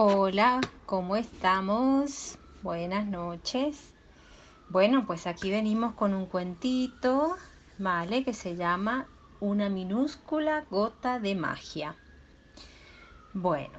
[0.00, 2.38] Hola, ¿cómo estamos?
[2.62, 3.92] Buenas noches.
[4.68, 7.34] Bueno, pues aquí venimos con un cuentito,
[7.78, 8.22] ¿vale?
[8.22, 9.08] Que se llama
[9.40, 11.96] Una minúscula gota de magia.
[13.32, 13.76] Bueno,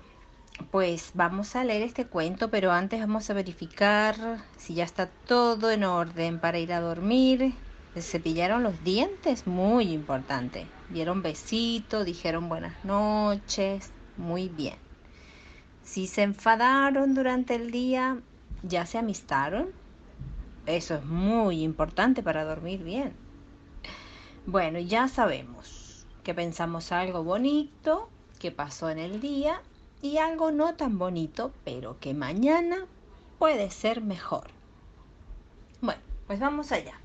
[0.72, 5.72] pues vamos a leer este cuento, pero antes vamos a verificar si ya está todo
[5.72, 7.54] en orden para ir a dormir.
[7.94, 9.48] ¿Se cepillaron los dientes?
[9.48, 10.68] Muy importante.
[10.90, 13.94] Dieron besito, dijeron buenas noches.
[14.18, 14.89] Muy bien.
[15.90, 18.20] Si se enfadaron durante el día,
[18.62, 19.70] ¿ya se amistaron?
[20.68, 23.12] Eso es muy importante para dormir bien.
[24.46, 28.08] Bueno, ya sabemos que pensamos algo bonito
[28.38, 29.64] que pasó en el día
[30.04, 32.86] y algo no tan bonito, pero que mañana
[33.40, 34.52] puede ser mejor.
[35.82, 37.00] Bueno, pues vamos allá,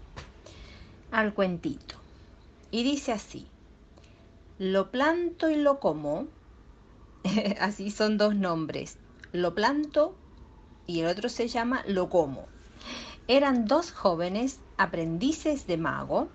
[1.10, 1.94] al cuentito.
[2.70, 3.46] Y dice así,
[4.58, 6.26] lo planto y lo como
[7.60, 8.96] así son dos nombres,
[9.32, 10.14] lo planto
[10.86, 12.48] y el otro se llama lo como.
[13.26, 16.28] Eran dos jóvenes aprendices de mago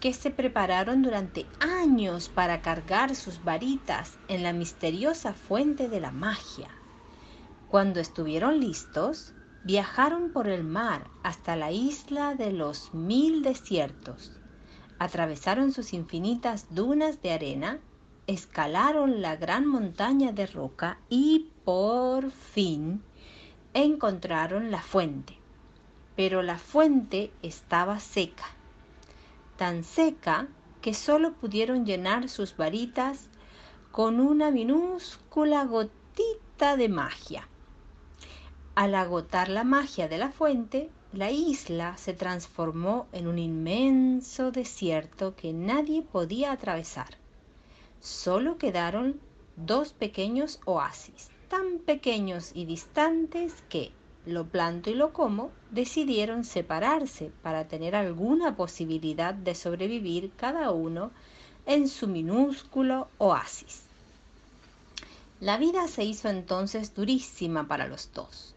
[0.00, 6.10] que se prepararon durante años para cargar sus varitas en la misteriosa fuente de la
[6.10, 6.68] magia.
[7.68, 14.32] Cuando estuvieron listos, viajaron por el mar hasta la isla de los mil desiertos.
[14.98, 17.78] Atravesaron sus infinitas dunas de arena
[18.26, 23.02] escalaron la gran montaña de roca y por fin
[23.74, 25.36] encontraron la fuente.
[26.16, 28.46] Pero la fuente estaba seca,
[29.56, 30.48] tan seca
[30.80, 33.28] que solo pudieron llenar sus varitas
[33.90, 37.48] con una minúscula gotita de magia.
[38.74, 45.36] Al agotar la magia de la fuente, la isla se transformó en un inmenso desierto
[45.36, 47.23] que nadie podía atravesar
[48.04, 49.18] solo quedaron
[49.56, 53.92] dos pequeños oasis, tan pequeños y distantes que
[54.26, 61.12] lo planto y lo como decidieron separarse para tener alguna posibilidad de sobrevivir cada uno
[61.64, 63.84] en su minúsculo oasis.
[65.40, 68.54] La vida se hizo entonces durísima para los dos.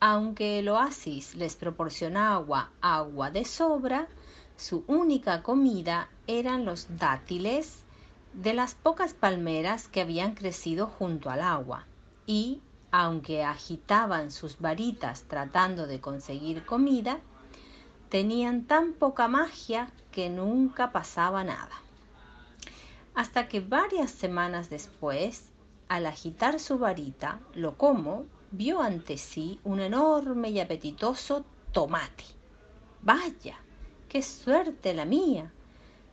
[0.00, 4.08] Aunque el oasis les proporcionaba agua de sobra,
[4.56, 7.84] su única comida eran los dátiles
[8.32, 11.86] de las pocas palmeras que habían crecido junto al agua
[12.26, 17.20] y, aunque agitaban sus varitas tratando de conseguir comida,
[18.08, 21.82] tenían tan poca magia que nunca pasaba nada.
[23.14, 25.50] Hasta que varias semanas después,
[25.88, 32.24] al agitar su varita, lo como vio ante sí un enorme y apetitoso tomate.
[33.02, 33.58] Vaya,
[34.08, 35.52] qué suerte la mía.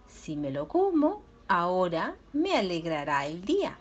[0.07, 3.77] Si me lo como, ahora me alegrará el día.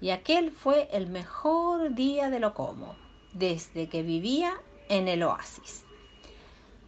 [0.00, 2.96] Y aquel fue el mejor día de lo como,
[3.32, 4.54] desde que vivía
[4.88, 5.84] en el oasis.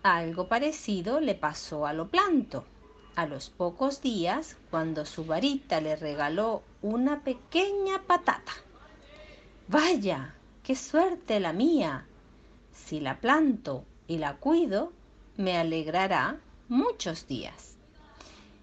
[0.02, 2.64] Algo parecido le pasó a lo planto.
[3.14, 8.52] A los pocos días, cuando su varita le regaló una pequeña patata.
[9.68, 12.06] Vaya, qué suerte la mía.
[12.74, 14.92] Si la planto y la cuido,
[15.38, 17.75] me alegrará muchos días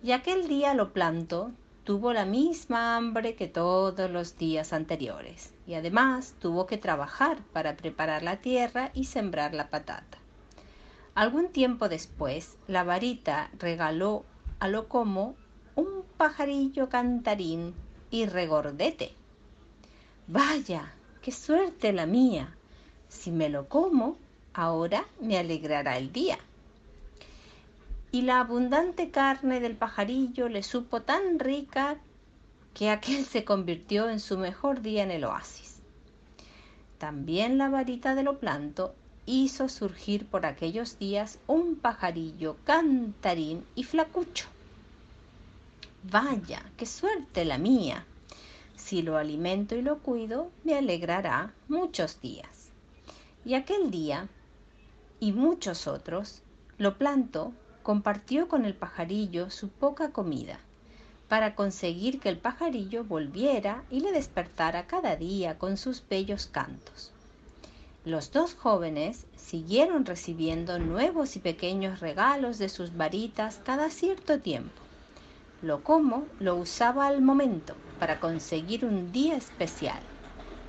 [0.03, 1.53] y aquel día lo planto
[1.85, 7.77] tuvo la misma hambre que todos los días anteriores y además tuvo que trabajar para
[7.77, 10.17] preparar la tierra y sembrar la patata.
[11.15, 14.25] Algún tiempo después, la varita regaló
[14.59, 15.35] a lo como
[15.75, 17.73] un pajarillo cantarín
[18.11, 19.13] y regordete.
[20.27, 22.57] Vaya, qué suerte la mía.
[23.07, 24.17] Si me lo como,
[24.53, 26.39] ahora me alegrará el día
[28.13, 31.97] y la abundante carne del pajarillo le supo tan rica
[32.75, 35.81] que aquel se convirtió en su mejor día en el oasis.
[36.99, 38.93] También la varita de lo planto
[39.25, 44.45] hizo surgir por aquellos días un pajarillo cantarín y flacucho.
[46.03, 48.05] Vaya, qué suerte la mía.
[48.75, 52.69] Si lo alimento y lo cuido, me alegrará muchos días.
[53.43, 54.27] Y aquel día,
[55.19, 56.43] y muchos otros,
[56.77, 57.53] lo planto
[57.83, 60.59] compartió con el pajarillo su poca comida,
[61.27, 67.11] para conseguir que el pajarillo volviera y le despertara cada día con sus bellos cantos.
[68.05, 74.81] Los dos jóvenes siguieron recibiendo nuevos y pequeños regalos de sus varitas cada cierto tiempo.
[75.61, 80.01] Lo como lo usaba al momento para conseguir un día especial,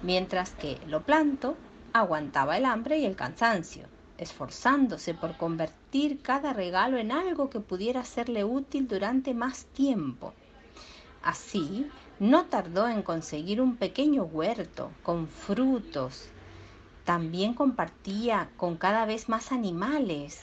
[0.02, 1.56] mientras que lo planto
[1.92, 3.86] aguantaba el hambre y el cansancio
[4.18, 5.83] esforzándose por convertir
[6.22, 10.32] cada regalo en algo que pudiera serle útil durante más tiempo.
[11.22, 11.86] Así,
[12.18, 16.28] no tardó en conseguir un pequeño huerto con frutos.
[17.04, 20.42] También compartía con cada vez más animales,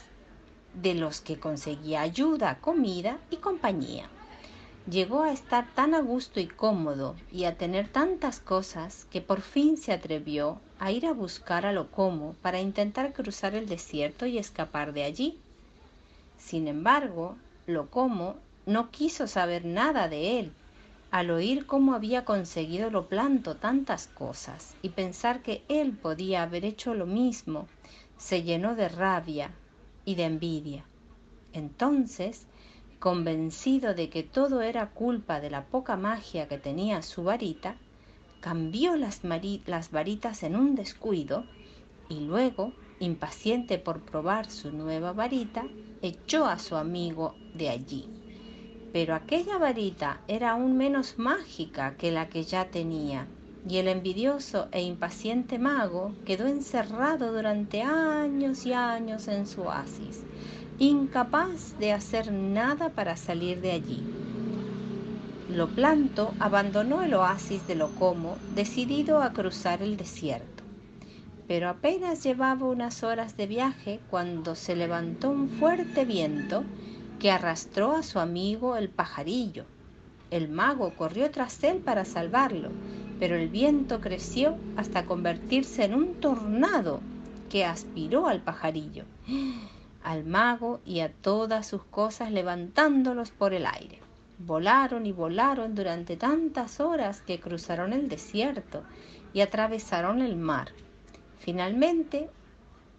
[0.74, 4.10] de los que conseguía ayuda, comida y compañía.
[4.86, 9.42] Llegó a estar tan a gusto y cómodo y a tener tantas cosas que por
[9.42, 14.40] fin se atrevió a ir a buscar a Locomo para intentar cruzar el desierto y
[14.40, 15.40] escapar de allí.
[16.36, 17.38] Sin embargo,
[17.68, 20.52] Locomo no quiso saber nada de él
[21.12, 26.66] al oír cómo había conseguido lo planto tantas cosas y pensar que él podía haber
[26.66, 27.68] hecho lo mismo,
[28.18, 29.52] se llenó de rabia
[30.06, 30.90] y de envidia.
[31.52, 32.48] Entonces
[33.02, 37.76] convencido de que todo era culpa de la poca magia que tenía su varita,
[38.42, 39.22] cambió las,
[39.92, 41.44] varitas en un descuido
[42.10, 45.66] y luego, impaciente por probar su nueva varita,
[46.04, 48.06] echó a su amigo de allí.
[48.94, 53.26] Pero aquella varita era aún menos mágica que la que ya tenía,
[53.68, 60.24] y el envidioso e impaciente mago quedó encerrado durante años y años en su oasis,
[60.84, 64.02] incapaz de hacer nada para salir de allí.
[65.48, 70.64] Lo planto abandonó el oasis de Locomo, decidido a cruzar el desierto.
[71.48, 76.64] Pero apenas llevaba unas horas de viaje cuando se levantó un fuerte viento
[77.20, 79.66] que arrastró a su amigo el pajarillo.
[80.32, 82.70] El mago corrió tras él para salvarlo,
[83.20, 87.02] pero el viento creció hasta convertirse en un tornado
[87.52, 89.04] que aspiró al pajarillo
[90.04, 94.00] al mago y a todas sus cosas levantándolos por el aire.
[94.40, 98.84] Volaron y volaron durante tantas horas que cruzaron el desierto
[99.34, 100.70] y atravesaron el mar.
[101.40, 102.30] Finalmente,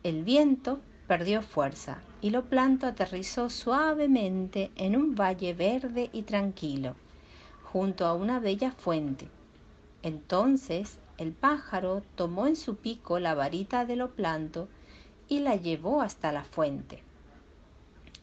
[0.04, 6.94] el viento perdió fuerza y lo planto aterrizó suavemente en un valle verde y tranquilo,
[7.64, 9.28] junto a una bella fuente.
[10.02, 14.68] Entonces el pájaro tomó en su pico la varita de lo planto
[15.32, 17.02] y la llevó hasta la fuente.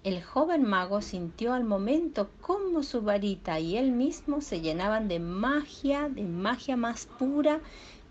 [0.03, 5.17] El joven mago sintió al momento cómo su varita y él mismo se llenaban de
[5.17, 7.61] magia, de magia más pura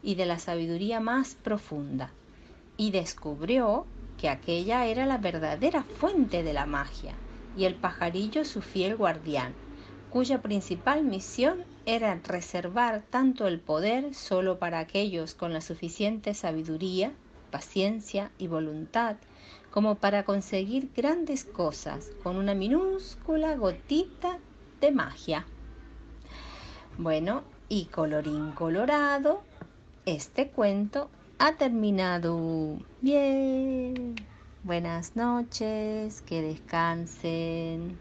[0.02, 2.10] y de la sabiduría más profunda,
[2.76, 3.86] y descubrió
[4.16, 7.14] que aquella era la verdadera fuente de la magia,
[7.56, 9.54] y el pajarillo su fiel guardián,
[10.10, 17.12] cuya principal misión era reservar tanto el poder solo para aquellos con la suficiente sabiduría
[17.50, 19.16] paciencia y voluntad
[19.70, 24.38] como para conseguir grandes cosas con una minúscula gotita
[24.80, 25.46] de magia.
[26.96, 29.42] Bueno, y colorín colorado,
[30.06, 32.78] este cuento ha terminado.
[33.00, 34.14] Bien.
[34.64, 37.98] Buenas noches, que descansen.